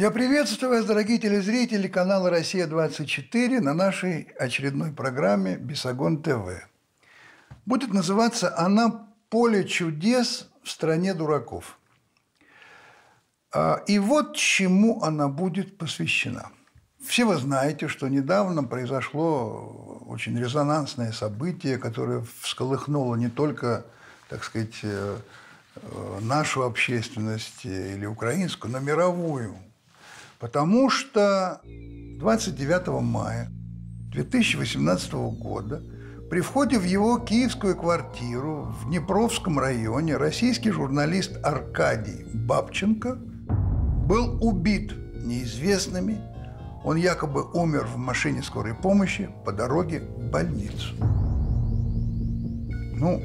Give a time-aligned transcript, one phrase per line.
[0.00, 6.66] Я приветствую вас, дорогие телезрители канала «Россия-24» на нашей очередной программе «Бесогон ТВ».
[7.66, 11.78] Будет называться она «Поле чудес в стране дураков».
[13.52, 16.48] А, и вот чему она будет посвящена.
[17.06, 23.84] Все вы знаете, что недавно произошло очень резонансное событие, которое всколыхнуло не только,
[24.30, 25.18] так сказать, э,
[25.76, 29.58] э, нашу общественность или украинскую, но мировую–
[30.40, 33.50] Потому что 29 мая
[34.10, 35.82] 2018 года
[36.30, 43.16] при входе в его киевскую квартиру в Днепровском районе российский журналист Аркадий Бабченко
[44.06, 46.18] был убит неизвестными.
[46.84, 50.94] Он якобы умер в машине скорой помощи по дороге в больницу.
[52.96, 53.20] Ну,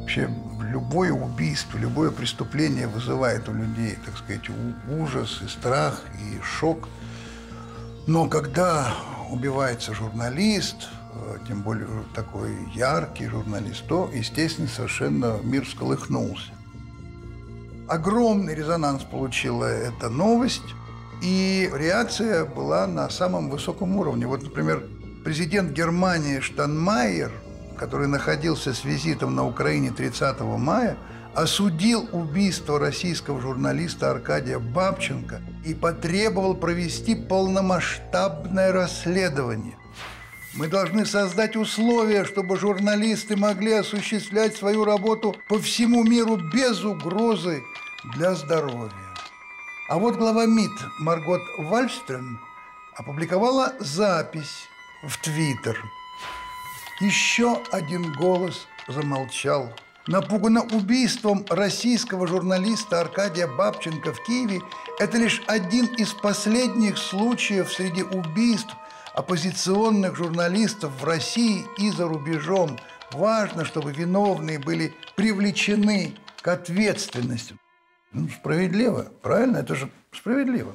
[0.00, 0.30] вообще
[0.68, 4.48] любое убийство, любое преступление вызывает у людей, так сказать,
[4.90, 6.88] ужас и страх и шок.
[8.06, 8.94] Но когда
[9.30, 16.52] убивается журналист, э, тем более такой яркий журналист, то, естественно, совершенно мир всколыхнулся.
[17.88, 20.74] Огромный резонанс получила эта новость,
[21.22, 24.26] и реакция была на самом высоком уровне.
[24.26, 24.86] Вот, например,
[25.24, 27.32] президент Германии Штанмайер–
[27.78, 30.98] который находился с визитом на Украине 30 мая,
[31.34, 39.76] осудил убийство российского журналиста Аркадия Бабченко и потребовал провести полномасштабное расследование.
[40.54, 47.62] Мы должны создать условия, чтобы журналисты могли осуществлять свою работу по всему миру без угрозы
[48.16, 48.92] для здоровья.
[49.88, 52.40] А вот глава МИД Маргот Вальстрем
[52.96, 54.66] опубликовала запись
[55.04, 55.80] в Твиттер–
[57.00, 59.72] еще один голос замолчал.
[60.06, 64.62] Напугана убийством российского журналиста Аркадия Бабченко в Киеве,
[64.98, 68.74] это лишь один из последних случаев среди убийств
[69.14, 72.78] оппозиционных журналистов в России и за рубежом.
[73.12, 77.56] Важно, чтобы виновные были привлечены к ответственности.
[78.12, 79.58] Ну, справедливо, правильно?
[79.58, 80.74] Это же справедливо.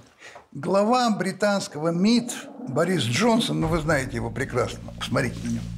[0.51, 2.33] Глава британского МИД
[2.67, 5.72] Борис Джонсон, ну вы знаете его прекрасно, посмотрите на него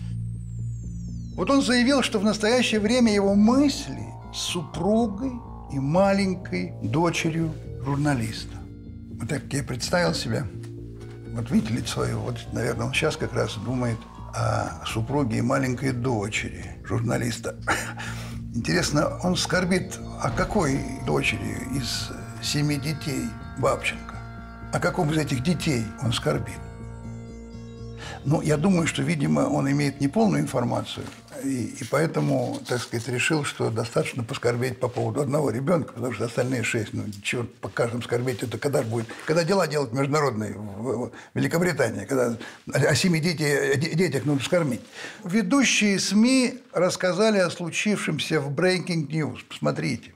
[1.35, 5.34] вот он заявил, что в настоящее время его мысли с супругой
[5.72, 7.53] и маленькой дочерью
[7.84, 8.56] журналиста.
[9.19, 10.47] Вот так я представил себя.
[11.34, 13.97] Вот видите лицо его, вот, наверное, он сейчас как раз думает
[14.34, 17.57] о супруге и маленькой дочери журналиста.
[18.56, 23.25] Интересно, он скорбит о какой дочери из семи детей
[23.57, 24.16] Бабченко?
[24.72, 26.59] О каком из этих детей он скорбит?
[28.23, 31.06] Ну, я думаю, что, видимо, он имеет неполную информацию
[31.45, 36.25] и, и поэтому, так сказать, решил, что достаточно поскорбеть по поводу одного ребенка, потому что
[36.25, 41.07] остальные шесть, ну, чего по каждому скорбеть, это когда будет, когда дела делать международные в,
[41.07, 42.38] в Великобритании, когда
[42.73, 44.81] о семи детей, детях нужно скормить.
[45.23, 49.39] Ведущие СМИ рассказали о случившемся в Breaking News.
[49.47, 50.13] Посмотрите.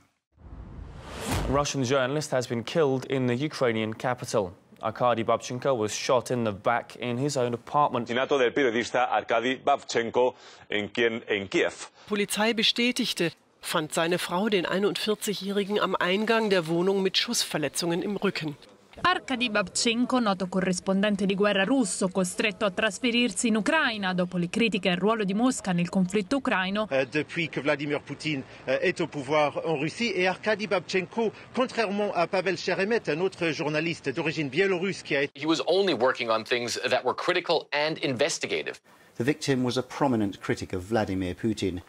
[1.48, 4.52] Russian journalist has been killed in the Ukrainian capital.
[4.82, 8.08] Arkady Babchenko was shot in the back in his own apartment.
[8.08, 10.34] Del periodista Arkady Babchenko
[10.68, 11.70] in, Kien, in Kiew.
[12.08, 18.56] Polizei bestätigte, fand seine Frau den 41-Jährigen am Eingang der Wohnung mit Schussverletzungen im Rücken.
[19.01, 24.89] Arkady Babchenko, noto corrispondente di guerra russo, costretto a trasferirsi in Ucraina dopo le critiche
[24.89, 26.87] al ruolo di Mosca nel conflitto ucraino.
[26.91, 32.13] Euh, depuis que Vladimir Poutine euh, est au pouvoir en Russie et Arkady Babchenko, contrairement
[32.13, 35.39] à Pavel Sheremet, un autre journaliste d'origine biélorusse qui a été...
[35.39, 38.79] He was only working on things that were critical and investigative.
[39.17, 41.81] The victim was a prominent critic of Vladimir Putin.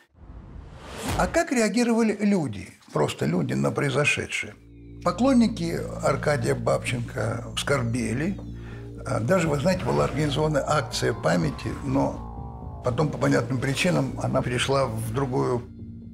[1.18, 4.54] А как реагировали люди, просто люди на произошедшее?
[5.03, 8.39] Поклонники Аркадия Бабченко скорбели.
[9.03, 14.85] А даже, вы знаете, была организована акция памяти, но потом по понятным причинам она перешла
[14.85, 15.63] в другую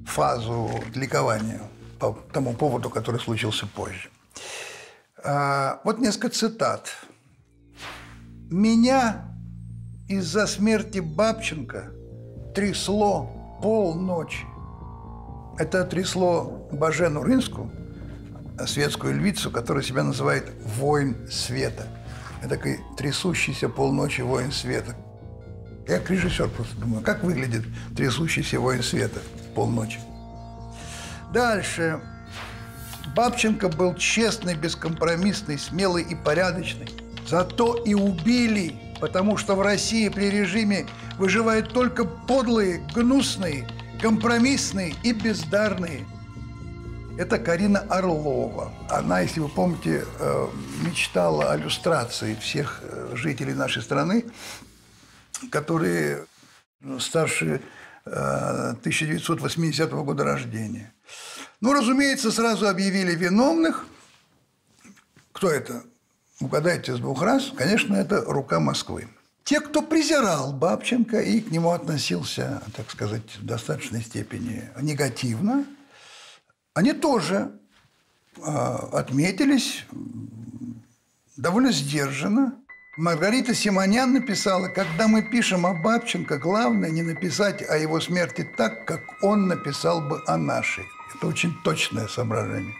[0.06, 1.60] фазу ликования
[1.98, 4.08] по тому поводу, который случился позже.
[5.22, 6.88] А, вот несколько цитат.
[8.50, 9.26] «Меня
[10.08, 11.90] из-за смерти Бабченко
[12.54, 14.46] трясло полночи».
[15.58, 17.70] Это трясло Бажену Рынскую,
[18.66, 21.86] светскую львицу, которая себя называет «воин света».
[22.40, 24.94] Это такой трясущийся полночи воин света.
[25.88, 27.64] Я как режиссер просто думаю, как выглядит
[27.96, 29.20] трясущийся воин света
[29.54, 29.98] полночи.
[31.32, 32.00] Дальше.
[33.16, 36.88] Бабченко был честный, бескомпромиссный, смелый и порядочный.
[37.26, 40.86] Зато и убили, потому что в России при режиме
[41.18, 43.66] выживают только подлые, гнусные,
[44.00, 46.06] компромиссные и бездарные–
[47.18, 48.72] Это Карина Орлова.
[48.88, 50.46] Она, если вы помните, э,
[50.86, 54.24] мечтала о люстрации всех э, жителей нашей страны,
[55.50, 56.26] которые
[56.80, 57.60] ну, старше
[58.04, 60.94] 1980 года рождения.
[61.60, 63.84] Ну, разумеется, сразу объявили виновных.
[65.32, 65.82] Кто это?
[66.40, 67.52] Угадайте с двух раз.
[67.56, 69.08] Конечно, это рука Москвы.
[69.42, 75.66] Те, кто презирал Бабченко и к нему относился, так сказать, в достаточной степени негативно,
[76.78, 77.50] они тоже
[78.40, 79.84] а, отметились
[81.36, 82.54] довольно сдержанно.
[82.96, 88.86] Маргарита Симонян написала, когда мы пишем о Бабченко, главное не написать о его смерти так,
[88.86, 90.84] как он написал бы о нашей.
[91.16, 92.74] Это очень точное соображение.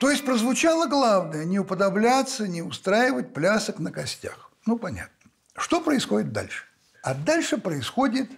[0.00, 4.50] То есть прозвучало главное– не уподобляться, не устраивать плясок на костях.
[4.66, 5.30] Ну, понятно.
[5.56, 6.64] Что происходит дальше?
[7.04, 8.28] А дальше происходит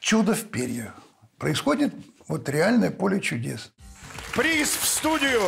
[0.00, 0.94] чудо в перьях.
[1.36, 1.92] Происходит
[2.26, 3.70] вот реальное поле чудес.
[4.34, 5.42] Приз в студию!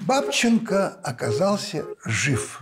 [0.00, 2.60] Бабченко оказался жив.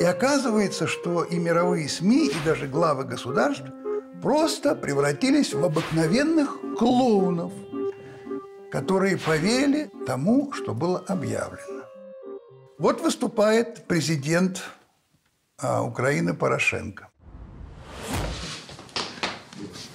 [0.00, 3.64] И оказывается, что и мировые СМИ, и даже главы государств
[4.22, 7.52] просто превратились в обыкновенных клоунов,
[8.70, 11.84] которые поверили тому, что было объявлено.
[12.78, 14.62] Вот выступает президент
[15.58, 17.08] а, Украины Порошенко.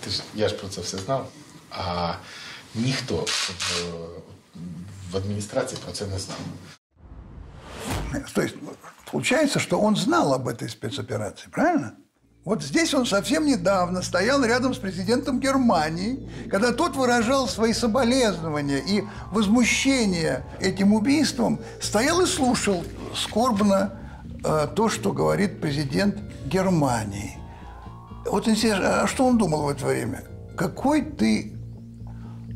[0.03, 1.31] Ти ж, я ж про це все знав,
[1.72, 2.14] а
[2.74, 3.50] ніхто в,
[5.12, 6.38] в адміністрації про це не знав.
[8.34, 8.54] То есть
[9.10, 11.92] получается, что он знал об этой спецоперации, правильно?
[12.44, 18.78] Вот здесь он совсем недавно стоял рядом с президентом Германии, когда тот выражал свои соболезнования
[18.78, 22.84] и возмущение этим убийством, стоял и слушал
[23.14, 24.00] скорбно
[24.44, 26.16] э, то, что говорит президент
[26.46, 27.36] Германии.
[28.24, 30.24] Вот интересно, а что он думал в это время?
[30.56, 31.52] Какой ты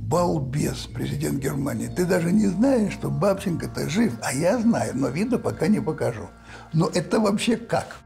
[0.07, 1.88] балбес, президент Германии.
[1.88, 4.13] Ты даже не знаешь, что Бабченко-то жив.
[4.21, 6.30] А я знаю, но вида пока не покажу.
[6.74, 7.98] Но это вообще как?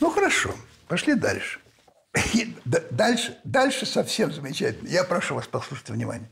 [0.00, 0.54] Ну, хорошо,
[0.86, 1.60] пошли дальше.
[2.90, 4.88] Дальше, дальше совсем замечательно.
[4.88, 6.30] Я прошу вас послушать внимание.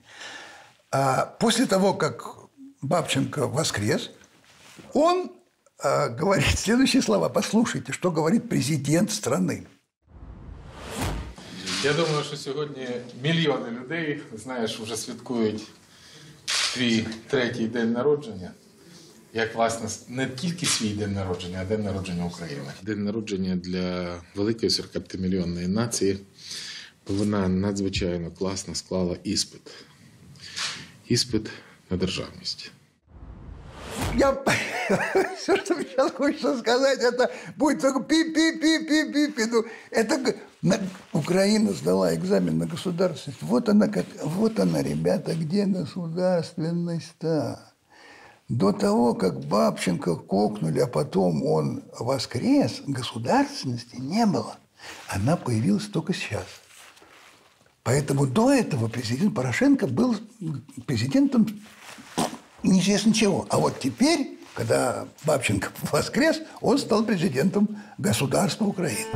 [0.93, 2.25] А после того, как
[2.83, 4.11] Бабченко воскрес,
[4.93, 5.33] он
[5.83, 7.29] а, говорит следующие слова.
[7.29, 9.67] Послушайте, что говорит президент страны.
[11.85, 12.89] Я думаю, що сьогодні
[13.23, 15.63] мільйони людей, знаєш, вже святкують
[16.75, 18.51] твій третій день народження.
[19.35, 22.73] Як власне не тільки свій день народження, а день народження України.
[22.83, 26.19] День народження для великої 45-мільйонної нації,
[27.09, 29.71] бо вона надзвичайно класно склала іспит.
[31.09, 31.51] Іспит
[31.91, 32.71] на державність.
[34.15, 34.39] Я
[35.37, 39.47] все, что мне сейчас хочется сказать, это будет только пи-пи-пи-пи-пи-пи.
[39.51, 40.37] Ну, это
[41.13, 43.43] Украина сдала экзамен на государственность.
[43.43, 47.73] Вот она, как, вот она, ребята, где государственность-то?
[48.49, 54.57] До того, как Бабченко кокнули, а потом он воскрес, государственности не было.
[55.09, 56.47] Она появилась только сейчас.
[57.83, 60.15] Поэтому до этого президент Порошенко был
[60.87, 61.49] президентом
[62.67, 63.47] неизвестно чего.
[63.49, 69.07] А вот теперь, когда Бабченко воскрес, он стал президентом государства Украины.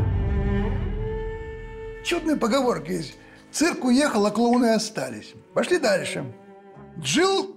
[2.04, 3.14] Чудная поговорка есть.
[3.52, 5.34] Цирк уехал, а клоуны остались.
[5.54, 6.24] Пошли дальше.
[6.98, 7.56] Джилл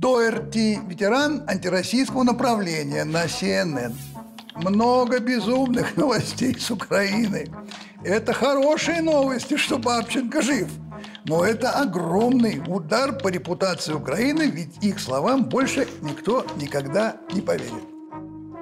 [0.00, 3.92] Доерти, ветеран антироссийского направления на CNN.
[4.56, 7.48] Много безумных новостей с Украины.
[8.04, 10.68] Это хорошие новости, что Бабченко жив.
[11.24, 17.84] Но это огромный удар по репутации Украины, ведь их словам больше никто никогда не поверит.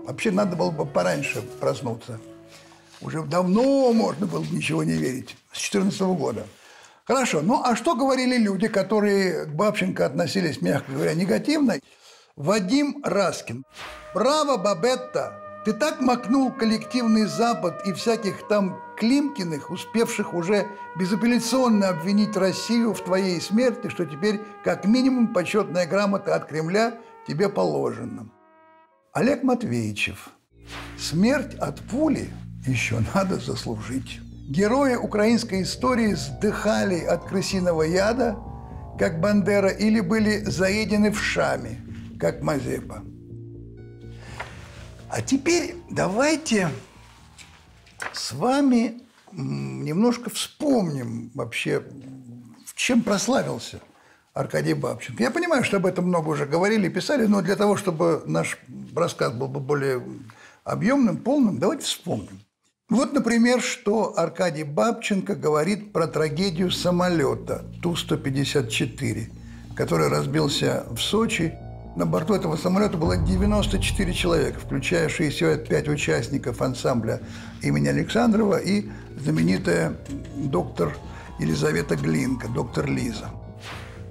[0.04, 2.20] Вообще надо было бы пораньше проснуться.
[3.00, 5.36] Уже давно можно было ничего не верить.
[5.52, 6.46] С 2014 года.
[7.04, 7.40] Хорошо.
[7.42, 11.76] Ну, а что говорили люди, которые к Бабченко относились, мягко говоря, негативно?
[12.36, 13.64] Вадим Раскин.
[14.14, 15.47] Браво, Бабетта!
[15.68, 20.66] Ты так макнул коллективный Запад и всяких там Климкиных, успевших уже
[20.98, 26.94] безапелляционно обвинить Россию в твоей смерти, что теперь как минимум почетная грамота от Кремля
[27.26, 28.30] тебе положена.
[29.12, 30.30] Олег Матвеевичев.
[30.98, 32.30] Смерть от пули
[32.66, 34.20] еще надо заслужить.
[34.48, 38.38] Герои украинской истории сдыхали от крысиного яда,
[38.98, 41.78] как Бандера, или были заедены в шаме,
[42.18, 43.02] как Мазепа.
[45.10, 46.70] А теперь давайте
[48.12, 49.00] с вами
[49.32, 51.82] немножко вспомним вообще,
[52.78, 53.80] чем прославился
[54.34, 55.22] Аркадий Бабченко.
[55.22, 58.58] Я понимаю, что об этом много уже говорили, писали, но для того, чтобы наш
[58.94, 60.02] рассказ был бы более
[60.62, 62.40] объемным, полным, давайте вспомним.
[62.88, 69.30] Вот, например, что Аркадий Бабченко говорит про трагедию самолета Ту-154,
[69.74, 71.58] который разбился в Сочи.
[71.98, 77.20] На борту этого самолета было 94 человека, включая 65 участников ансамбля
[77.60, 78.88] имени Александрова и
[79.20, 79.96] знаменитая
[80.36, 80.96] доктор
[81.40, 83.30] Елизавета Глинка, доктор Лиза.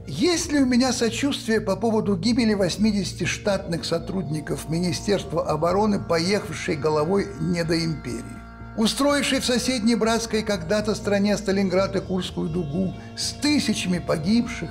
[0.05, 7.27] Есть ли у меня сочувствие по поводу гибели 80 штатных сотрудников Министерства обороны, поехавшей головой
[7.39, 8.37] не до империи?
[8.77, 14.69] устроившей в соседней братской когда-то стране Сталинград и Курскую дугу с тысячами погибших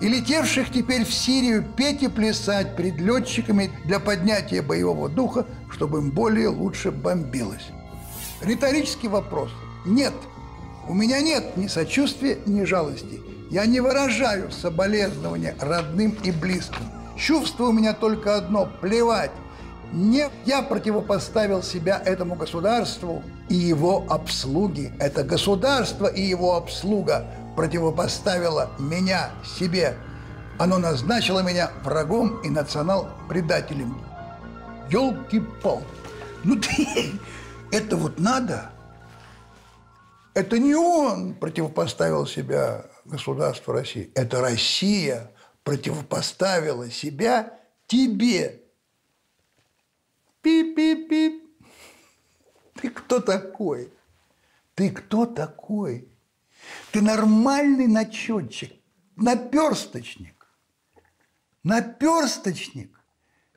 [0.00, 5.98] и летевших теперь в Сирию петь и плясать пред летчиками для поднятия боевого духа, чтобы
[5.98, 7.68] им более лучше бомбилось.
[8.40, 9.50] Риторический вопрос.
[9.84, 10.14] Нет.
[10.88, 13.20] У меня нет ни сочувствия, ни жалости.
[13.50, 16.84] Я не выражаю соболезнования родным и близким.
[17.16, 19.32] Чувство у меня только одно– плевать.
[19.92, 24.92] Не я противопоставил себя этому государству и его обслуге.
[25.00, 27.26] Это государство и его обслуга
[27.56, 29.96] противопоставило меня себе.
[30.58, 34.04] Оно назначило меня врагом и национал-предателем.
[34.90, 35.86] Ёлки-палки.
[36.44, 37.12] Ну ты,
[37.72, 38.70] это вот надо.
[40.34, 44.10] Это не он противопоставил себя государству России.
[44.14, 45.30] Это Россия
[45.64, 48.62] противопоставила себя тебе.
[50.42, 51.50] Пип-пип-пип.
[52.80, 53.92] Ты кто такой?
[54.74, 56.09] Ты кто такой?
[56.92, 58.72] Ты нормальный начетчик,
[59.16, 60.46] наперсточник.
[61.62, 62.98] Наперсточник,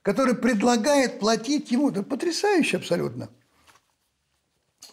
[0.02, 3.30] который предлагает платить ему, это потрясающе абсолютно.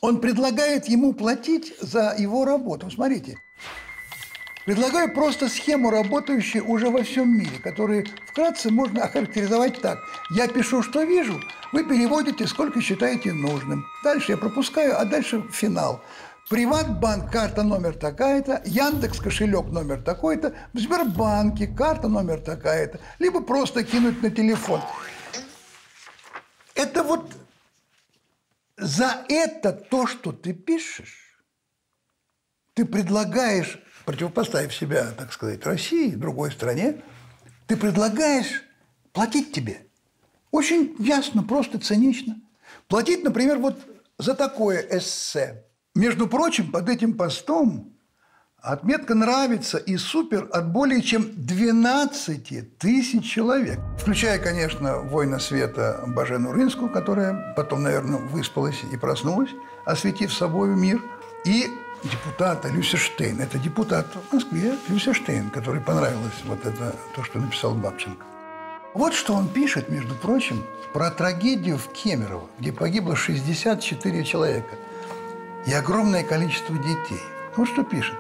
[0.00, 2.91] Он предлагает ему платить за его работу.
[2.91, 3.37] Смотрите,
[4.67, 9.99] Предлагаю просто схему, работающую уже во всем мире, которую вкратце можно охарактеризовать так.
[10.31, 11.41] Я пишу, что вижу,
[11.73, 13.87] вы переводите, сколько считаете нужным.
[14.05, 16.05] Дальше я пропускаю, а дальше финал.
[16.50, 23.85] Приватбанк, карта номер такая-то, Яндекс кошелек номер такой-то, в Сбербанке карта номер такая-то, либо просто
[23.85, 24.80] кинуть на телефон.
[26.75, 27.33] Это вот
[28.76, 31.40] за это то, что ты пишешь,
[32.75, 37.00] ты предлагаешь противопоставив себя, так сказать, России, другой стране,
[37.69, 38.64] ты предлагаешь
[39.12, 39.87] платить тебе.
[40.50, 42.40] Очень ясно, просто цинично.
[42.88, 43.78] Платить, например, вот
[44.19, 45.70] за такое эссе.
[45.94, 47.97] Между прочим, под этим постом
[48.62, 53.80] отметка «Нравится» и «Супер» от более чем 12 тысяч человек.
[53.99, 59.50] Включая, конечно, «Война света» Бажену Рынскую, которая потом, наверное, выспалась и проснулась,
[59.85, 61.02] осветив собой мир.
[61.44, 61.66] И
[62.04, 63.40] депутата Люся Штейн.
[63.40, 68.25] Это депутат в Москве Люся Штейн, который понравилось вот это, то, что написал Бабченко.
[68.94, 74.76] Вот что он пишет, между прочим, про трагедию в Кемерово, где погибло 64 человека
[75.67, 77.23] и огромное количество детей.
[77.57, 78.17] Вот что пишет.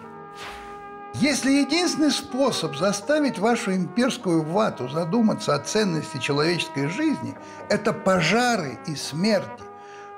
[1.14, 7.36] Если единственный способ заставить вашу имперскую вату задуматься о ценности человеческой жизни–
[7.68, 9.64] это пожары и смерти,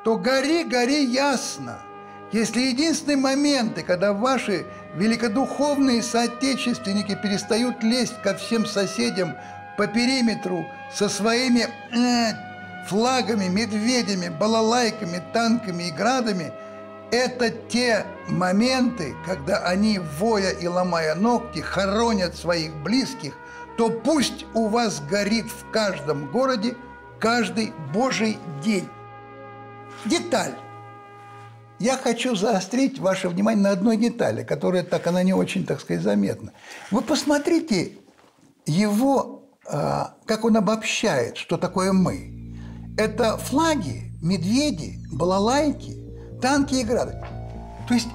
[0.04, 1.78] то гори, гори ясно–
[2.32, 4.64] если единственные моменты, когда ваши
[4.94, 9.36] великодуховные соотечественники перестают лезть ко всем соседям
[9.76, 12.32] по периметру со своими э,
[12.88, 16.52] флагами, медведями, балалайками, танками и градами,
[17.12, 23.34] это те моменты, когда они, воя и ломая ногти, хоронят своих близких,
[23.76, 26.74] то пусть у вас горит в каждом городе
[27.20, 28.88] каждый Божий день.
[30.06, 30.54] Деталь
[31.78, 36.02] я хочу заострить ваше внимание на одной детали, которая так, она не очень, так сказать,
[36.02, 36.52] заметна.
[36.92, 37.92] Вы посмотрите
[38.66, 42.56] его, а, как он обобщает, что такое «мы».
[42.96, 46.01] Это флаги, медведи, балалайки,
[46.42, 47.16] танки и грады.
[47.88, 48.08] То есть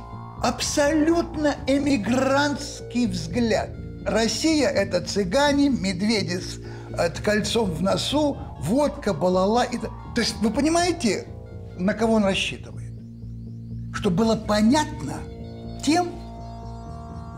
[0.44, 3.70] абсолютно эмигрантский взгляд.
[4.06, 6.60] Россия– это цыгане, медведи с
[6.98, 9.64] э, кольцом в носу, водка, балала.
[9.64, 9.78] И...
[9.78, 11.26] То есть вы понимаете,
[11.78, 12.78] на кого он рассчитывает?
[13.98, 15.16] чтобы было понятно
[15.84, 16.10] тем,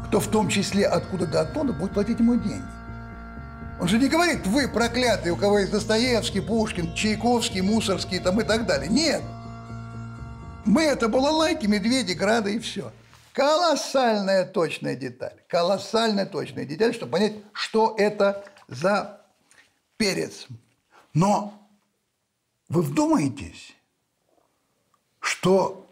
[0.08, 2.62] кто в том числе откуда-то оттуда будет платить ему деньги.
[3.80, 8.44] Он же не говорит, вы проклятые, у кого есть Достоевский, Пушкин, Чайковский, Мусорский там и
[8.44, 8.90] так далее.
[8.90, 9.22] Нет.
[10.70, 12.92] Мы это было лайки, медведи, грады и все.
[13.34, 15.36] Колоссальная точная деталь.
[15.48, 19.26] Колоссальная точная деталь, чтобы понять, что это за
[19.98, 20.48] перец.
[21.14, 21.60] Но
[22.70, 23.76] вы вдумаетесь,
[25.20, 25.86] что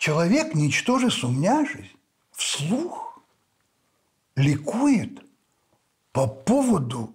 [0.00, 1.94] Человек, ничтоже сумняшись,
[2.32, 3.22] вслух
[4.34, 5.22] ликует
[6.10, 7.14] по поводу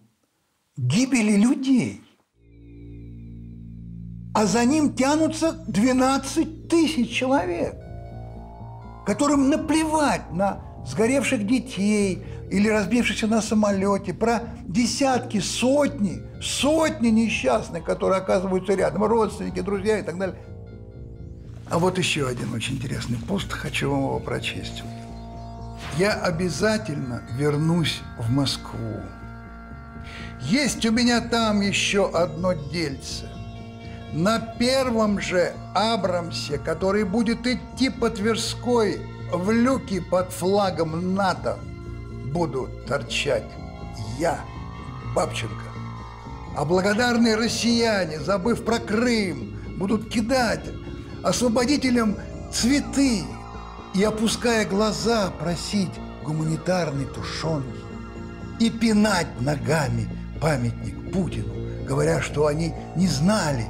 [0.77, 2.04] гибели людей.
[4.35, 7.73] А за ним тянутся 12 тысяч человек,
[9.05, 18.17] которым наплевать на сгоревших детей или разбившихся на самолете, про десятки, сотни, сотни несчастных, которые
[18.17, 20.35] оказываются рядом, родственники, друзья и так далее.
[21.69, 24.83] А вот еще один очень интересный пост, хочу вам его прочесть.
[25.97, 28.99] Я обязательно вернусь в Москву.
[30.41, 33.29] Есть у меня там еще одно дельце.
[34.15, 41.59] На первом же Абрамсе, который будет идти по Тверской в люки под флагом НАТО,
[42.31, 43.51] буду торчать
[44.17, 44.39] я,
[45.13, 45.65] Бабченко.
[46.55, 50.63] А благодарные россияне, забыв про Крым, будут кидать
[51.21, 52.15] освободителям
[52.53, 53.25] цветы
[53.93, 55.91] и, опуская глаза, просить
[56.23, 57.81] гуманитарной тушенки
[58.61, 60.07] и пинать ногами
[60.39, 61.53] памятник Путину,
[61.85, 63.65] говоря, что они не знали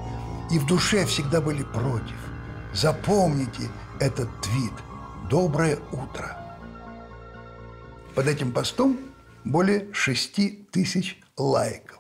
[0.56, 2.16] и в душе всегда были против.
[2.74, 3.70] Запомните
[4.00, 4.72] этот твит.
[5.30, 6.38] Доброе утро.
[8.16, 8.98] Под этим постом
[9.44, 12.00] более 6 тысяч лайков.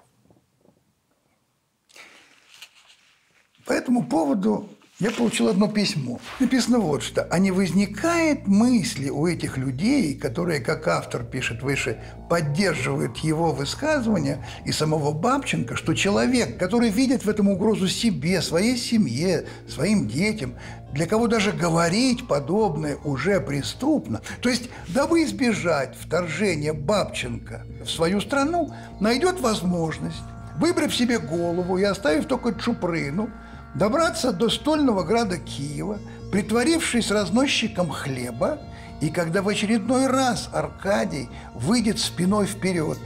[3.65, 6.21] По этому поводу я получил одно письмо.
[6.39, 7.27] Написано вот что.
[7.29, 11.99] А не возникает мысли у этих людей, которые, как автор пишет выше,
[12.29, 18.77] поддерживают его высказывания и самого Бабченко, что человек, который видит в этом угрозу себе, своей
[18.77, 20.55] семье, своим детям,
[20.93, 28.21] для кого даже говорить подобное уже преступно, то есть, дабы избежать вторжения Бабченко в свою
[28.21, 30.23] страну, найдет возможность,
[30.57, 33.29] выбрав себе голову и оставив только Чупрыну,
[33.75, 36.00] добраться до стольного града Киева,
[36.32, 38.60] притворившись разносчиком хлеба,
[39.01, 42.98] и когда в очередной раз Аркадий выйдет спиной вперед,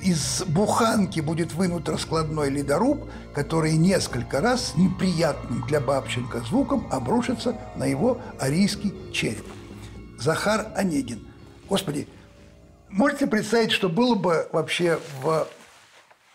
[0.00, 7.56] из буханки будет вынут раскладной ледоруб, который несколько раз с неприятным для Бабченко звуком обрушится
[7.76, 9.46] на его арийский череп.
[10.18, 11.26] Захар Онегин.
[11.68, 12.08] Господи,
[12.88, 15.46] можете представить, что было бы вообще, в...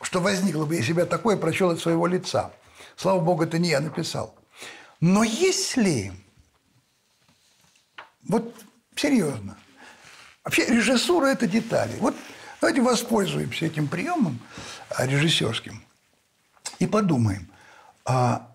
[0.01, 2.51] что возникло бы, если бы я такое прочел от своего лица–
[2.97, 4.35] Слава богу, это не я написал.
[4.99, 6.11] Но если,
[8.23, 8.55] вот
[8.95, 9.55] серьезно,
[10.43, 11.95] вообще режиссура– это детали.
[11.99, 12.15] Вот
[12.59, 14.39] давайте воспользуемся этим приемом
[14.89, 15.83] а, режиссерским
[16.79, 17.47] и подумаем,
[18.03, 18.51] а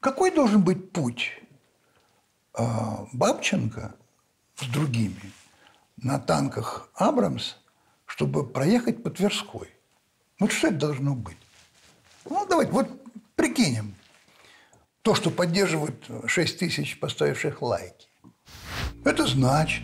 [0.00, 1.42] какой должен быть путь
[2.54, 3.94] а, Бабченко
[4.56, 5.30] с другими
[5.98, 7.56] на танках «Абрамс»,
[8.06, 9.68] чтобы проехать по Тверской?
[10.38, 11.36] Вот что это должно быть?
[12.24, 13.03] Ну, давайте, вот
[13.36, 13.94] Прикинем,
[15.02, 18.08] то, что поддерживают 6 тысяч поставивших лайки.
[19.04, 19.82] Это значит,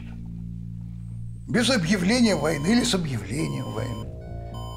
[1.49, 4.09] без объявления войны или с объявлением войны,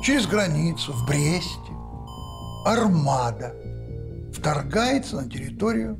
[0.03, 1.71] через границу в Бресте
[2.65, 3.55] армада
[4.33, 5.99] вторгается на территорию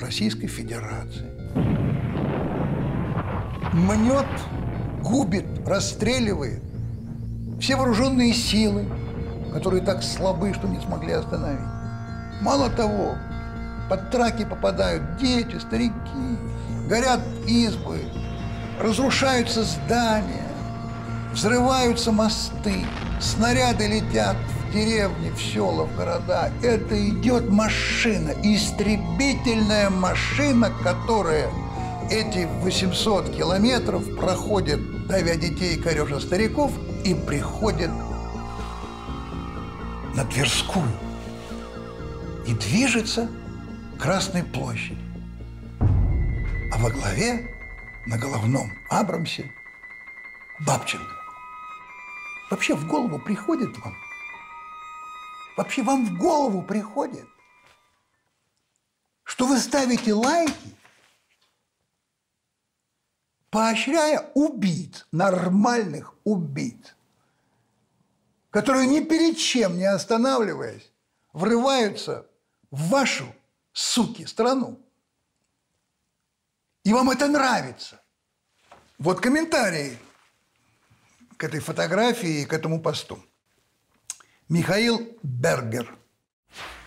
[0.00, 1.30] Российской Федерации.
[3.72, 4.26] Мнет,
[5.02, 6.62] губит, расстреливает
[7.60, 8.86] все вооруженные силы,
[9.52, 11.83] которые так слабы, что не смогли остановить.
[12.44, 13.16] Мало того,
[13.88, 15.94] под траки попадают дети, старики,
[16.86, 18.00] горят избы,
[18.78, 20.46] разрушаются здания,
[21.32, 22.84] взрываются мосты,
[23.18, 26.50] снаряды летят в деревни, в села, в города.
[26.62, 31.48] Это идет машина, истребительная машина, которая
[32.10, 36.72] эти 800 километров проходит, давя детей и корежа стариков,
[37.04, 37.90] и приходит
[40.14, 40.90] на Тверскую
[42.46, 43.30] и движется
[43.96, 45.02] к Красной площади.
[46.72, 47.50] А во главе
[48.06, 49.52] на головном Абрамсе
[50.60, 51.14] Бабченко.
[52.50, 53.94] Вообще в голову приходит вам?
[55.56, 57.26] Вообще вам в голову приходит,
[59.22, 60.76] что вы ставите лайки,
[63.50, 66.96] поощряя убийц, нормальных убийц,
[68.50, 70.90] которые ни перед чем не останавливаясь,
[71.32, 72.26] врываются
[72.70, 73.34] в вашу,
[73.72, 74.80] суки, страну.
[76.84, 78.00] И вам это нравится.
[78.98, 79.98] Вот комментарии
[81.36, 83.24] к этой фотографии и к этому посту.
[84.48, 85.96] Михаил Бергер.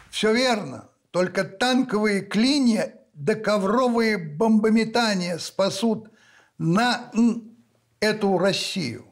[0.10, 6.12] Все верно, только танковые клинья да ковровые бомбометания спасут
[6.60, 7.12] на
[8.00, 9.06] эту Россию.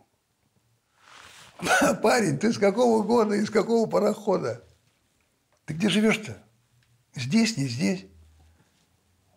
[2.03, 4.63] Парень, ты с какого года, из какого парохода?
[5.65, 6.44] Ты где живешь-то?
[7.15, 8.05] Здесь, не здесь.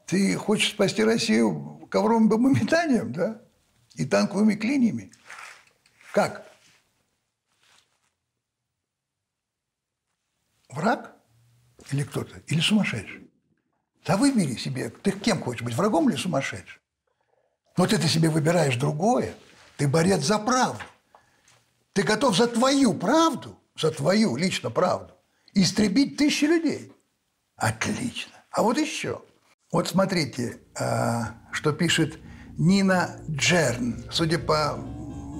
[0.06, 3.40] Ты хочешь спасти Россию ковровым бомбометанием, да?
[3.94, 5.12] И танковыми клиньями?
[6.12, 6.46] Как?
[10.70, 11.18] Враг?
[11.92, 13.30] или кто-то, или сумасшедший.
[14.04, 16.80] Да выбери себе, ты кем хочешь быть, врагом или сумасшедшим?
[17.76, 19.34] Но ты, ты себе выбираешь другое.
[19.76, 20.82] Ты борец за правду.
[21.92, 25.14] Ты готов за твою правду, за твою лично правду,
[25.54, 26.92] истребить тысячи людей.
[27.58, 28.32] Отлично.
[28.52, 29.20] А вот еще.
[29.72, 32.18] Вот смотрите, а, что пишет
[32.56, 34.04] Нина Джерн.
[34.10, 34.78] Судя по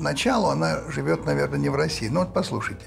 [0.01, 2.09] началу, она живет, наверное, не в России.
[2.09, 2.85] Но вот послушайте.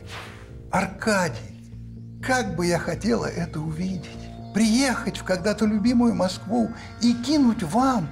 [0.69, 1.73] Аркадий,
[2.21, 4.09] как бы я хотела это увидеть.
[4.53, 6.69] Приехать в когда-то любимую Москву
[7.01, 8.09] и кинуть вам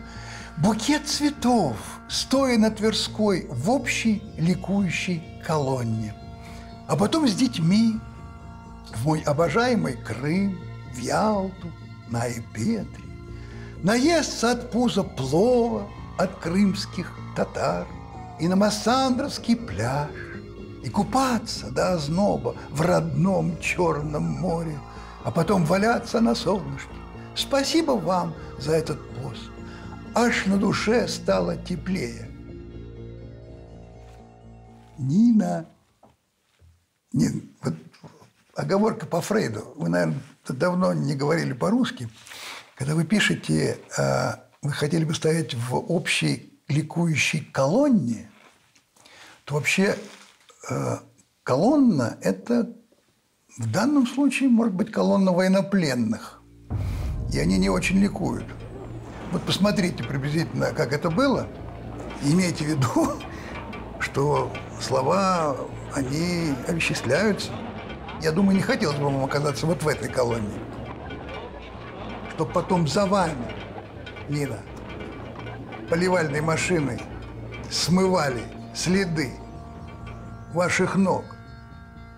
[0.58, 1.76] букет цветов,
[2.08, 6.14] стоя на Тверской в общей ликующей колонне.
[6.88, 8.00] А потом с детьми
[8.96, 10.58] в мой обожаемый Крым,
[10.94, 11.72] в Ялту,
[12.10, 13.04] на Эпетре,
[13.84, 17.88] наесться от пуза плова от крымских татар
[18.40, 20.10] и на Массандровский пляж,
[20.84, 24.80] и купаться до озноба в родном Черном море,
[25.24, 26.94] а потом валяться на солнышке.
[27.36, 29.52] Спасибо вам за этот пост.
[30.16, 32.30] Аж на душе стало теплее.
[34.98, 35.66] Нина,
[37.14, 37.74] Нин, вот
[38.56, 39.74] оговорка по Фрейду.
[39.76, 40.20] Вы, наверное,
[40.54, 42.10] давно не говорили по-русски.
[42.76, 48.30] Когда вы пишете, а, вы хотели бы стоять в общей ликующей колонне,
[49.46, 49.98] то вообще
[50.70, 51.04] а,
[51.44, 52.74] колонна– это
[53.58, 56.42] в данном случае может быть колонна военнопленных.
[57.34, 58.46] И они не очень ликуют.
[59.32, 61.48] Вот посмотрите приблизительно, как это было.
[62.24, 63.20] имейте в виду,
[64.00, 65.58] что слова,
[65.94, 67.52] они овеществляются.
[68.22, 70.60] Я думаю, не хотелось бы вам оказаться вот в этой колонии.
[72.34, 73.54] Чтоб потом за вами,
[74.28, 74.60] Нина,
[75.90, 77.02] поливальной машиной
[77.72, 78.44] смывали
[78.76, 79.32] следы
[80.54, 81.24] ваших ног,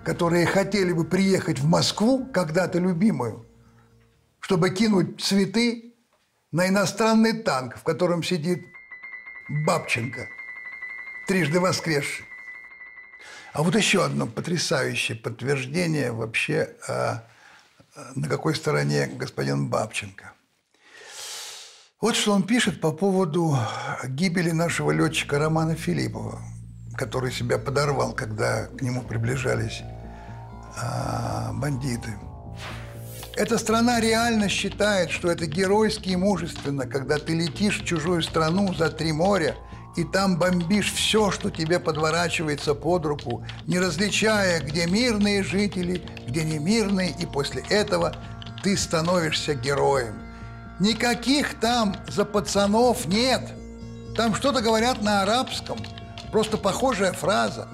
[0.03, 3.45] которые хотели бы приехать в Москву, когда-то любимую,
[4.39, 5.93] чтобы кинуть цветы
[6.51, 8.65] на иностранный танк, в котором сидит
[9.65, 10.27] Бабченко,
[11.27, 12.25] трижды воскресший.
[13.53, 17.23] А вот еще одно потрясающее подтверждение вообще, а,
[18.15, 20.31] на какой стороне господин Бабченко.
[21.99, 23.57] Вот что он пишет по поводу
[24.07, 26.41] гибели нашего летчика Романа Филиппова,
[26.95, 29.81] который себя подорвал, когда к нему приближались
[30.77, 32.09] а, бандиты.
[33.35, 38.73] Эта страна реально считает, что это геройски и мужественно, когда ты летишь в чужую страну
[38.73, 39.57] за три моря–
[39.95, 46.43] и там бомбишь все, что тебе подворачивается под руку, не различая, где мирные жители, где
[46.43, 48.15] не мирные, и после этого
[48.63, 50.15] ты становишься героем.
[50.79, 53.51] Никаких там за пацанов нет.
[54.15, 55.77] Там что-то говорят на арабском,
[56.31, 57.67] просто похожая фраза.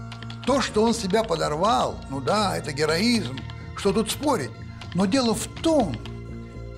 [0.45, 3.37] То, что он себя подорвал, ну да, это героизм,
[3.75, 4.51] что тут спорить.
[4.93, 5.95] Но дело в том,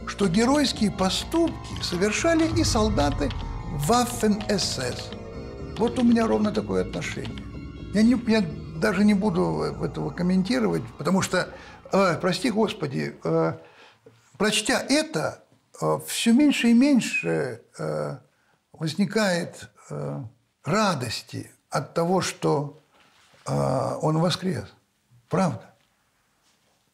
[0.08, 3.32] что геройские поступки совершали и солдаты
[3.88, 5.18] Waffen-СС.
[5.80, 7.42] Вот у меня ровно такое отношение.
[7.94, 8.44] Я, не, я
[8.82, 11.48] даже не буду этого комментировать, потому что,
[11.94, 13.54] э, прости господи, э,
[14.38, 15.42] прочтя это,
[15.82, 18.18] э, все меньше и меньше э,
[18.74, 20.22] возникает э,
[20.65, 22.78] радости от того, что
[23.48, 23.54] э,
[24.02, 24.65] он воскрес.
[25.30, 25.74] Правда.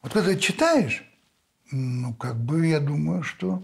[0.00, 1.04] Вот когда читаешь,
[1.72, 3.60] ну, как бы я думаю, что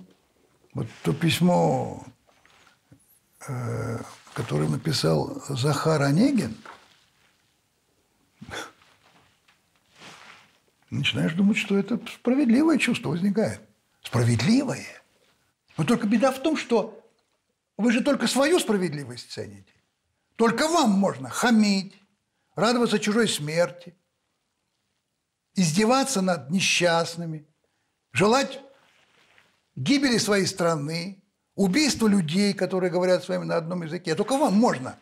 [0.75, 2.03] вот то письмо
[3.47, 3.99] э,
[4.35, 6.57] который написал Захар Онегин,
[10.91, 13.61] начинаешь думать, что это справедливое чувство возникает.
[14.03, 14.87] Справедливое.
[15.77, 16.99] Но только беда в том, что
[17.77, 19.73] вы же только свою справедливость цените.
[20.37, 21.95] Только вам можно хамить,
[22.55, 23.97] радоваться чужой смерти,
[25.55, 27.47] издеваться над несчастными,
[28.13, 28.61] желать
[29.77, 31.22] гибели своей страны,
[31.55, 34.15] убийство людей, которые говорят с вами на одном языке.
[34.15, 34.97] Только вам можно,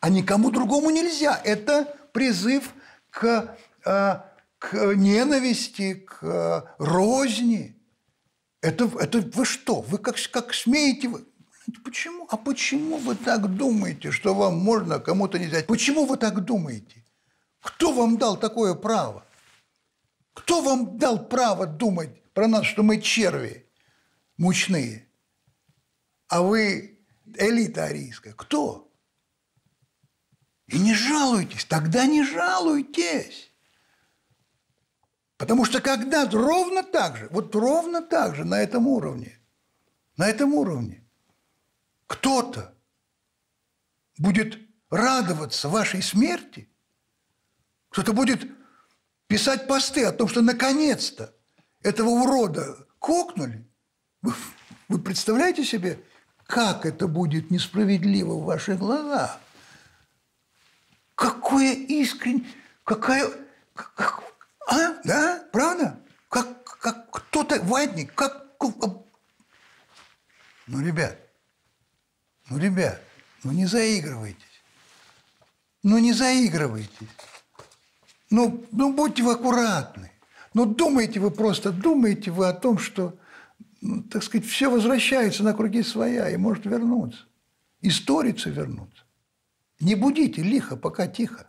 [0.00, 1.40] а никому другому нельзя.
[1.44, 2.72] Это призыв
[3.10, 4.20] к, э,
[4.58, 7.76] к ненависти, к э, розни.
[8.62, 9.80] Это, это вы что?
[9.82, 11.08] Вы как, как смеете?
[11.08, 11.24] Вы...
[11.84, 12.26] Почему?
[12.30, 15.62] А почему вы так думаете, что вам можно, а кому-то нельзя?
[15.62, 17.04] Почему вы так думаете?
[17.60, 19.24] Кто вам дал такое право?
[20.34, 23.66] Кто вам дал право думать про нас, что мы черви
[24.38, 25.06] мучные?
[26.30, 26.96] А вы
[27.38, 28.32] элита арийская.
[28.34, 28.88] Кто?
[30.68, 33.52] И не жалуйтесь, тогда не жалуйтесь.
[35.36, 39.40] Потому что когда ровно так же, вот ровно так же на этом уровне,
[40.16, 41.04] на этом уровне
[42.06, 42.76] кто-то
[44.16, 46.70] будет радоваться вашей смерти,
[47.88, 48.48] кто-то будет
[49.26, 51.34] писать посты о том, что наконец-то
[51.82, 53.68] этого урода кокнули,
[54.22, 54.32] вы,
[54.88, 56.04] вы представляете себе,
[56.50, 59.38] как это будет несправедливо в ваших глазах?
[61.14, 62.44] Какое искренне,
[62.82, 63.30] какая,
[63.74, 64.20] как,
[64.66, 66.00] а, да, правда?
[66.28, 68.46] Как, как кто-то, ватник, как,
[70.66, 71.18] ну, ребят,
[72.48, 73.00] ну, ребят,
[73.44, 74.44] ну не заигрывайтесь.
[75.82, 77.08] Ну не заигрывайтесь.
[78.28, 80.10] Ну, ну будьте вы аккуратны.
[80.52, 83.16] Ну думайте вы просто, думайте вы о том, что,
[83.80, 87.20] ну, так сказать, все возвращается на круги своя и может вернуться.
[87.80, 89.04] Историться вернуться.
[89.80, 91.48] Не будите лихо, пока тихо.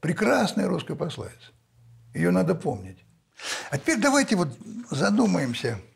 [0.00, 1.52] Прекрасная русская пословица.
[2.14, 3.04] Ее надо помнить.
[3.70, 4.48] А теперь давайте вот
[4.90, 5.78] задумаемся–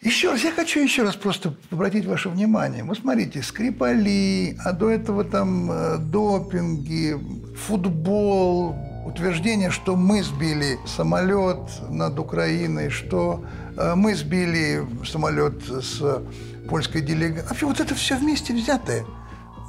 [0.00, 2.84] еще раз, я хочу еще раз просто обратить ваше внимание.
[2.84, 7.16] Вот смотрите, Скрипали, а до этого там э, допинги,
[7.56, 8.76] футбол,
[9.08, 13.44] утверждение, что мы сбили самолет над Украиной, что
[13.76, 16.22] э, мы сбили самолет с
[16.68, 17.48] польской делегацией.
[17.48, 19.04] Вообще вот это все вместе взятое.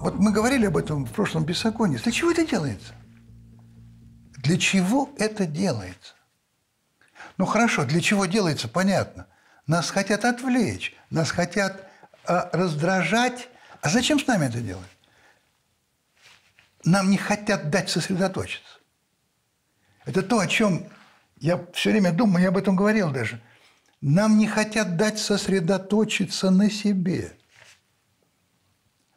[0.01, 1.97] Вот мы говорили об этом в прошлом Бесогоне.
[1.97, 2.93] Для чего это делается?
[4.37, 6.13] Для чего это делается?
[7.37, 9.27] Ну хорошо, для чего делается, понятно–
[9.69, 11.87] нас хотят отвлечь, нас хотят
[12.27, 13.49] э, раздражать.
[13.81, 14.89] А зачем с нами это делать?
[16.83, 18.78] Нам не хотят дать сосредоточиться.
[20.05, 20.85] Это то, о чем
[21.39, 23.41] я все время думаю, я об этом говорил даже.
[24.01, 27.33] Нам не хотят дать сосредоточиться на себе.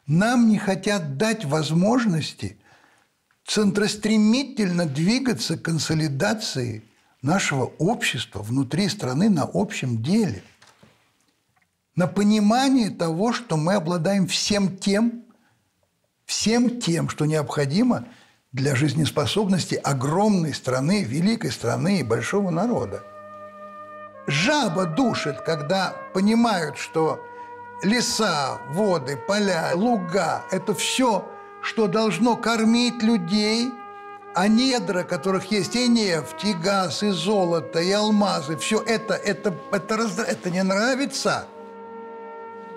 [0.07, 2.59] Нам не хотят дать возможности
[3.45, 6.85] центростремительно двигаться к консолидации
[7.23, 10.43] нашего общества внутри страны на общем деле,
[11.95, 15.25] на понимание того, что мы обладаем всем тем,
[16.25, 18.07] всем тем, что необходимо
[18.53, 23.03] для жизнеспособности огромной страны, великой страны и большого народа.
[24.27, 27.21] Жаба душит, когда понимают, что
[27.83, 31.27] леса, воды, поля, луга– это все,
[31.63, 33.73] что должно кормить людей–
[34.35, 39.55] а недра, которых есть и нефть, и газ, и золото, и алмазы, все это, это,
[39.71, 41.47] это, это, это не нравится.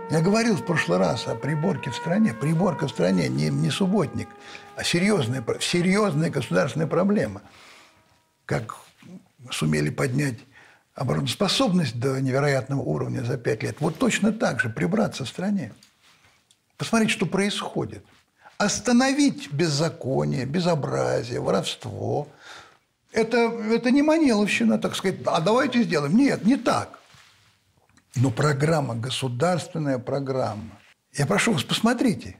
[0.09, 2.33] Я говорил в прошлый раз о приборке в стране.
[2.33, 4.27] Приборка в стране не, не субботник,
[4.75, 7.41] а серьезная, серьезная государственная проблема.
[8.45, 8.75] Как
[9.51, 10.39] сумели поднять
[10.93, 13.77] обороноспособность до невероятного уровня за пять лет.
[13.79, 15.73] Вот точно так же прибраться в стране.
[16.77, 18.03] Посмотрите, что происходит
[18.57, 22.27] остановить беззаконие, безобразие, воровство.
[23.11, 26.15] Это, это не маниловщина, так сказать, а давайте сделаем.
[26.15, 26.99] Нет, не так.
[28.15, 30.79] Но программа, государственная программа.
[31.13, 32.37] Я прошу вас, посмотрите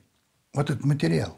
[0.54, 1.38] вот этот материал.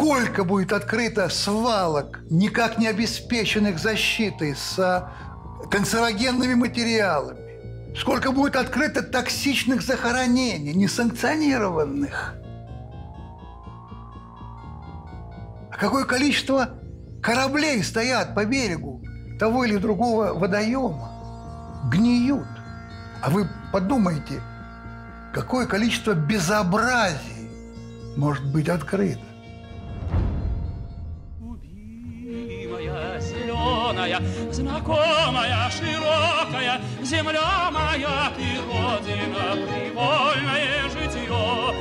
[0.00, 5.06] Сколько будет открыто свалок, никак не обеспеченных защитой, с
[5.70, 12.34] канцерогенными материалами, Сколько будет открыто токсичных захоронений, несанкционированных.
[15.70, 16.70] А какое количество
[17.22, 19.02] кораблей стоят по берегу
[19.38, 21.10] того или другого водоема,
[21.92, 22.48] гниют.
[23.20, 24.40] А вы подумайте,
[25.34, 27.50] какое количество безобразий
[28.16, 29.29] может быть открыто.
[33.90, 34.20] Зеленая,
[34.52, 41.74] знакомая, широкая, земля моя, ты родина, привольное житье.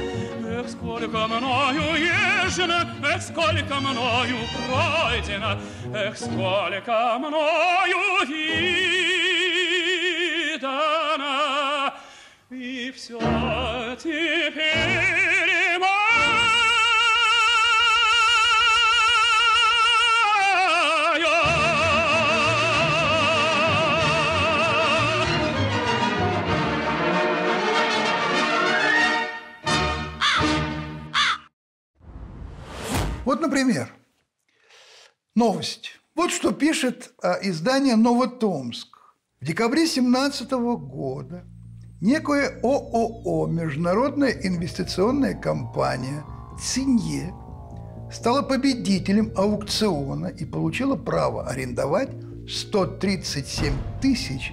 [0.45, 5.59] Эх, сколько мною езжено, эх, сколько мною пройдено,
[5.93, 8.25] эх, сколько мною
[10.57, 11.93] видано,
[12.49, 13.19] и все
[14.01, 15.58] теперь
[33.29, 33.93] Вот, например,
[35.35, 35.99] новость.
[36.15, 38.87] Вот что пишет а, издание «Новотомск».
[39.39, 41.45] В декабре 2017 года
[42.01, 46.23] некое ООО, Международная инвестиционная компания
[46.59, 47.31] «Цинье»,
[48.11, 52.09] стала победителем аукциона и получила право арендовать
[52.49, 54.51] 137 тысяч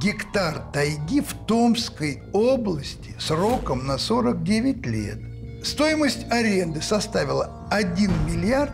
[0.00, 5.29] гектар тайги в Томской области сроком на 49 лет.
[5.62, 8.72] Стоимость аренды составила 1 миллиард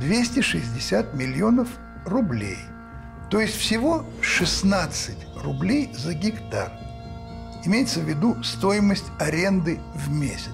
[0.00, 1.68] 260 миллионов
[2.06, 2.58] рублей.
[3.30, 6.72] То есть всего 16 рублей за гектар.
[7.64, 10.52] Имеется в виду стоимость аренды в месяц.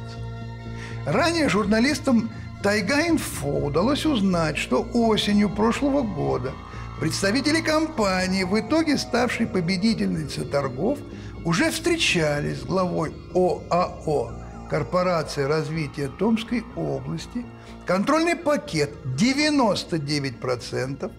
[1.04, 2.30] Ранее журналистам
[2.62, 6.52] Тайга-инфо удалось узнать, что осенью прошлого года
[6.98, 10.98] представители компании, в итоге ставшей победительницей торгов,
[11.44, 17.46] уже встречались с главой ОАО Корпорация развития Томской области.
[17.86, 21.12] Контрольный пакет 99%.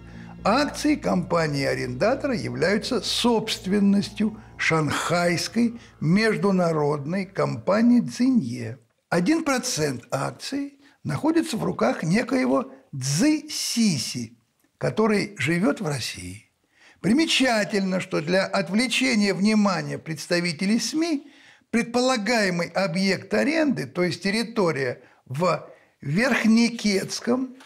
[0.44, 8.78] Акции компании-арендатора являются собственностью шанхайской международной компании «Цинье».
[9.10, 14.36] 1% акций находится в руках некоего Цзы Сиси,
[14.76, 16.50] который живет в России.
[17.00, 21.26] Примечательно, что для отвлечения внимания представителей СМИ
[21.70, 25.68] предполагаемый объект аренды, то есть территория в
[26.00, 27.56] Верхнекетском,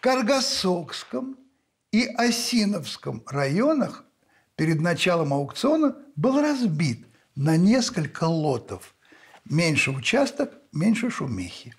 [0.00, 1.36] Каргасокском
[1.92, 4.04] и Осиновском районах
[4.56, 8.94] перед началом аукциона был разбит на несколько лотов.
[9.44, 11.74] Меньше участок, меньше шумихи.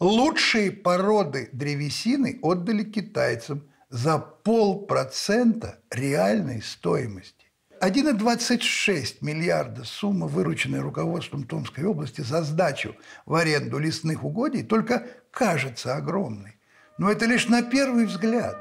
[0.00, 7.35] Лучшие породы древесины отдали китайцам за полпроцента реальной стоимости.
[7.80, 12.94] 1,26 миллиарда сумма, вырученная руководством Томской области за сдачу
[13.26, 16.56] в аренду лесных угодий, только кажется огромной.
[16.98, 18.56] Но это лишь на первый взгляд.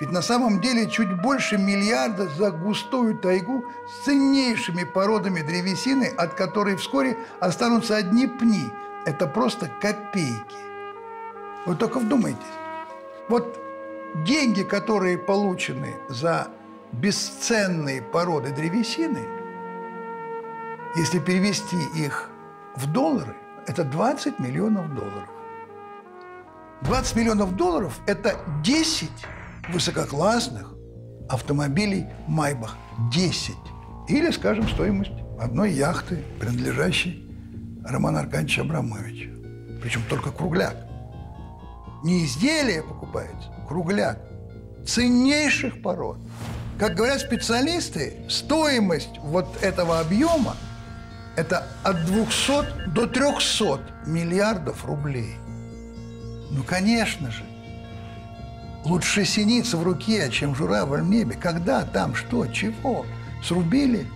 [0.00, 6.34] Ведь на самом деле чуть больше миллиарда за густую тайгу с ценнейшими породами древесины, от
[6.34, 8.64] которой вскоре останутся одни пни.
[9.06, 10.56] Это просто копейки.
[11.64, 12.42] Вы только вдумайтесь.
[13.28, 13.58] Вот
[14.26, 16.48] деньги, которые получены за
[16.92, 19.26] бесценные породы древесины,
[20.96, 22.30] если перевести их
[22.74, 25.28] в доллары, это 20 миллионов долларов.
[26.82, 29.10] 20 миллионов долларов– это 10
[29.68, 30.72] высококлассных
[31.28, 32.76] автомобилей «Майбах».
[33.12, 33.54] 10.
[34.08, 37.28] Или, скажем, стоимость одной яхты, принадлежащей
[37.84, 39.30] Роману Аркадьевичу Абрамовичу.
[39.82, 40.76] Причем только кругляк.
[42.04, 44.18] Не изделие покупается, кругляк.
[44.86, 46.18] Ценнейших пород.
[46.78, 50.56] Как говорят специалисты, стоимость вот этого объема–
[51.36, 55.36] это от 200 до 300 миллиардов рублей.
[56.50, 57.44] Ну, конечно же.
[58.84, 61.34] Лучше синица в руке, чем журавль в небе.
[61.34, 63.06] Когда, там, что, чего?
[63.42, 64.06] Срубили,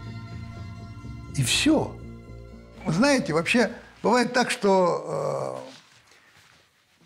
[1.37, 1.97] и все.
[2.85, 3.71] Вы знаете, вообще
[4.03, 5.63] бывает так, что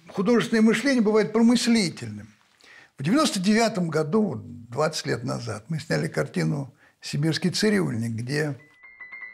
[0.09, 2.34] э, художественное мышление бывает промыслительным.
[2.96, 8.57] В 99 году, 20 лет назад, мы сняли картину «Сибирский цирюльник», где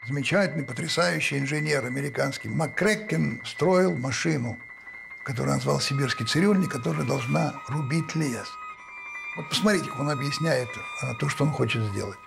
[0.07, 4.57] замечательный, потрясающий инженер американский МакКрэккен строил машину,
[5.25, 8.47] которую назвал «Сибирский цирюльник», которая должна рубить лес.
[9.37, 10.69] Вот посмотрите, как он объясняет
[11.03, 12.17] а, то, что он хочет сделать.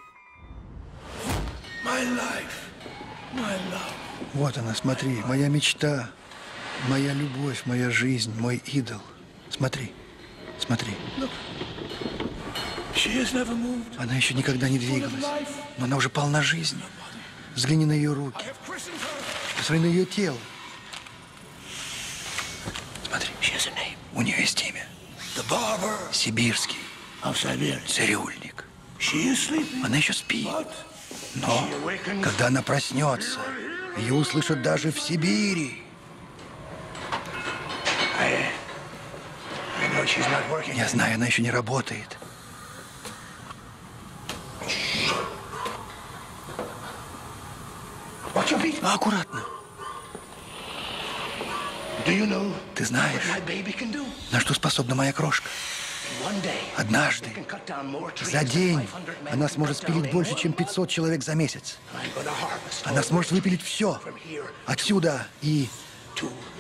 [1.85, 2.63] My life,
[3.35, 3.95] my love.
[4.35, 6.11] Вот она, смотри, моя мечта,
[6.89, 9.01] моя любовь, моя жизнь, мой идол.
[9.51, 9.93] Смотри.
[10.59, 10.93] Смотри.
[13.99, 15.25] Она еще никогда не двигалась,
[15.79, 16.83] но она уже полна жизни.
[17.55, 18.45] Взгляни на ее руки.
[19.57, 20.39] Посмотри на ее тело.
[23.07, 23.29] Смотри,
[24.13, 24.87] у нее есть имя.
[26.13, 26.79] Сибирский.
[27.87, 28.65] Цирюльник.
[29.85, 30.49] Она еще спит.
[31.35, 31.69] Но
[32.23, 33.41] когда она проснется,
[33.97, 35.83] ее услышат даже в Сибири.
[40.75, 42.19] Я знаю, она еще не работает.
[48.83, 49.43] Аккуратно.
[52.75, 53.23] Ты знаешь,
[54.31, 55.49] на что способна моя крошка?
[56.77, 57.31] Однажды,
[58.23, 58.87] за день,
[59.31, 61.79] она сможет спилить больше, чем 500 человек за месяц.
[62.85, 64.01] Она сможет выпилить все.
[64.67, 65.69] Отсюда и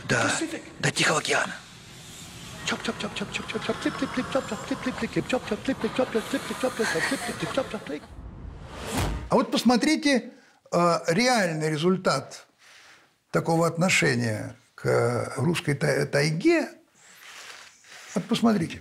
[0.04, 0.30] до,
[0.80, 1.54] до Тихого океана.
[9.30, 10.32] А вот посмотрите
[10.72, 12.46] э, реальный результат
[13.30, 16.68] такого отношения к русской тайге.
[18.14, 18.80] Вот посмотрите.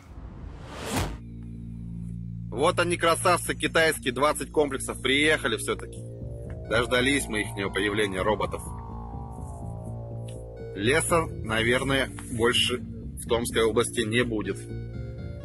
[2.51, 5.97] Вот они, красавцы китайские, 20 комплексов приехали все-таки.
[6.69, 8.61] Дождались мы их появления роботов.
[10.75, 12.79] Леса, наверное, больше
[13.23, 14.57] в Томской области не будет.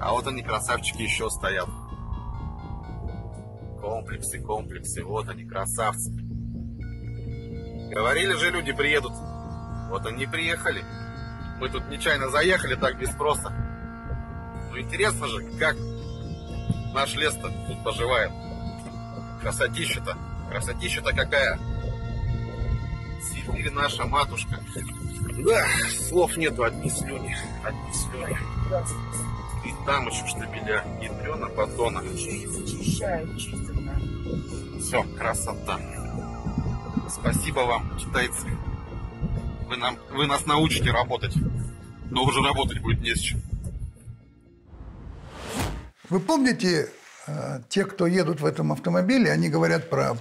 [0.00, 1.68] А вот они, красавчики, еще стоят.
[3.80, 6.12] Комплексы, комплексы, вот они, красавцы.
[7.90, 9.12] Говорили же, люди приедут.
[9.90, 10.84] Вот они приехали.
[11.60, 13.50] Мы тут нечаянно заехали так без спроса.
[14.70, 15.76] Ну интересно же, как
[16.92, 18.30] наш лес-то тут поживает.
[19.40, 20.16] Красотища-то,
[20.50, 21.58] красотища-то какая.
[23.56, 24.60] и наша матушка.
[25.44, 25.66] Да,
[26.08, 28.36] слов нету, одни слюни, одни слюни.
[29.64, 32.02] И там еще штабеля ядрена, батона.
[34.80, 35.78] Все, красота.
[37.08, 38.46] Спасибо вам, китайцы.
[39.68, 41.34] Вы, нам, вы нас научите работать.
[42.10, 43.40] Но уже работать будет не с чем.
[46.08, 46.88] Вы помните,
[47.26, 50.16] э, те, кто едут в этом автомобиле, они говорят про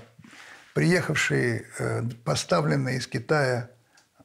[0.73, 3.69] приехавшие, э, поставленные из Китая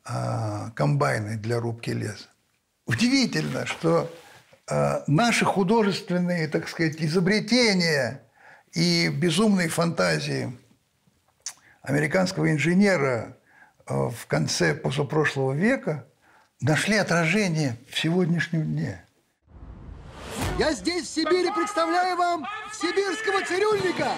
[0.09, 2.29] э, комбайны для рубки леса.
[2.87, 4.13] Удивительно, что
[4.69, 8.23] э, наши художественные, так сказать, изобретения
[8.73, 10.57] и безумные фантазии
[11.83, 13.37] американского инженера
[13.87, 16.07] э, в конце позапрошлого века
[16.61, 19.05] нашли отражение в сегодняшнем дне.
[20.59, 24.13] Я здесь, в Сибири, представляю вам сибирского цирюльника.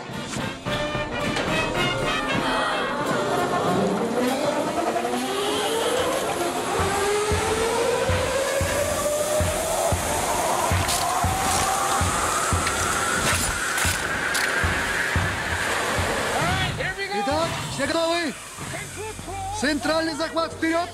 [19.65, 20.91] Центральный захват вперед!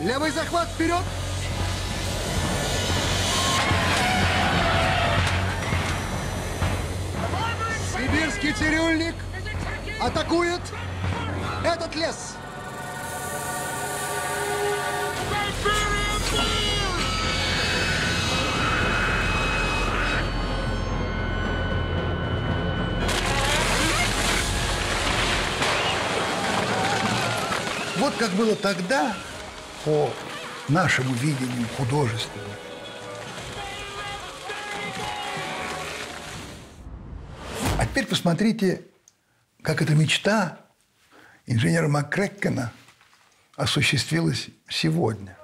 [0.00, 1.02] Левый захват вперед!
[7.92, 9.14] Сибирский цирюльник
[10.00, 10.62] атакует
[11.64, 12.31] этот лес.
[28.02, 29.16] Вот как было тогда,
[29.84, 30.12] по
[30.68, 32.52] нашему видению художественному.
[37.78, 38.82] А теперь посмотрите,
[39.62, 40.58] как эта мечта
[41.46, 42.72] инженера МакКреккена
[43.54, 45.38] осуществилась сегодня.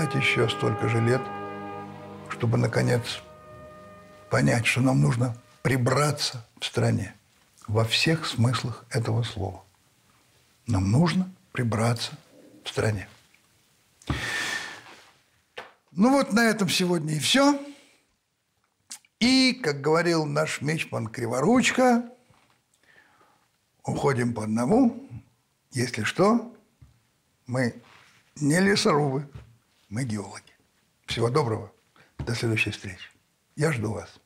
[0.00, 1.20] Нужно ждать еще столько же лет,
[2.30, 3.20] чтобы, наконец,
[4.30, 7.14] понять, что нам нужно прибраться в стране
[7.66, 9.62] во всех смыслах этого слова.
[10.66, 12.12] Нам нужно прибраться
[12.64, 13.08] в стране.
[15.92, 17.60] Ну вот на этом сегодня и все.
[19.18, 22.08] И, как говорил наш мечман Криворучка,
[23.84, 25.08] уходим по одному.
[25.72, 26.54] Если что,
[27.46, 27.74] мы
[28.36, 29.28] не лесорубы,
[29.90, 30.54] мы геологи.
[31.06, 31.72] Всего доброго.
[32.18, 33.10] До следующей встречи.
[33.56, 34.19] Я жду вас.